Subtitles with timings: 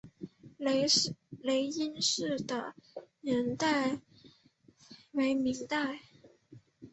[0.57, 2.75] 雷音寺的历史
[3.21, 4.01] 年代
[5.11, 6.01] 为明代。